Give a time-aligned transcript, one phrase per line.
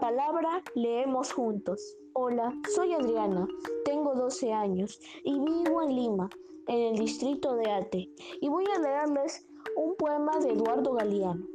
[0.00, 1.98] Palabra leemos juntos.
[2.14, 3.46] Hola, soy Adriana,
[3.84, 6.30] tengo 12 años y vivo en Lima,
[6.68, 8.08] en el distrito de Ate,
[8.40, 11.46] y voy a leerles un poema de Eduardo Galeano.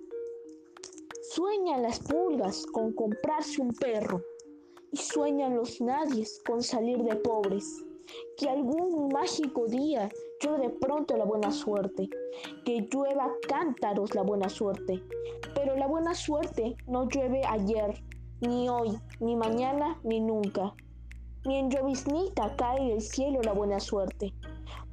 [1.31, 4.21] Sueñan las pulgas con comprarse un perro
[4.91, 7.84] y sueñan los nadies con salir de pobres.
[8.38, 12.07] Que algún mágico día llueve pronto la buena suerte,
[12.64, 15.02] que llueva cántaros la buena suerte.
[15.55, 17.96] Pero la buena suerte no llueve ayer,
[18.41, 20.73] ni hoy, ni mañana, ni nunca.
[21.45, 24.34] Ni en lloviznita cae del cielo la buena suerte.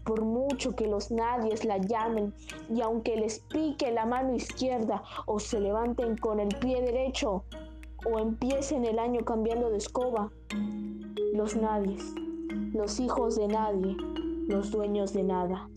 [0.05, 2.35] Por mucho que los nadies la llamen,
[2.69, 7.45] y aunque les pique la mano izquierda, o se levanten con el pie derecho,
[8.05, 10.31] o empiecen el año cambiando de escoba,
[11.35, 12.15] los nadies,
[12.73, 13.97] los hijos de nadie,
[14.49, 15.69] los dueños de nada.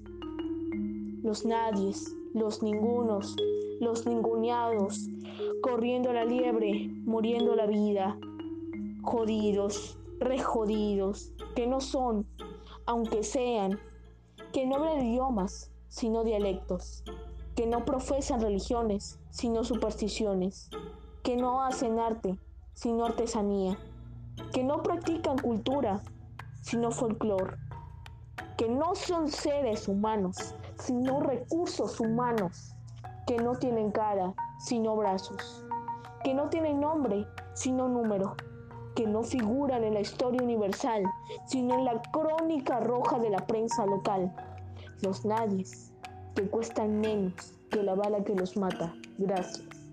[1.24, 3.36] Los nadies, los ningunos,
[3.80, 5.08] los ninguneados,
[5.76, 8.18] corriendo la liebre, muriendo la vida,
[9.04, 12.26] jodidos, rejodidos, que no son,
[12.86, 13.78] aunque sean,
[14.54, 17.04] que no hablan idiomas, sino dialectos,
[17.58, 20.70] que no profesan religiones, sino supersticiones,
[21.24, 22.40] que no hacen arte,
[22.74, 23.78] sino artesanía,
[24.54, 26.02] que no practican cultura,
[26.62, 27.58] sino folclore,
[28.56, 32.74] que no son seres humanos, sino recursos humanos,
[33.28, 35.65] que no tienen cara, sino brazos,
[36.26, 38.36] que no tienen nombre, sino número,
[38.96, 41.04] que no figuran en la historia universal,
[41.46, 44.34] sino en la crónica roja de la prensa local.
[45.04, 45.94] Los nadies,
[46.36, 48.92] que cuestan menos que la bala que los mata.
[49.20, 49.85] Gracias.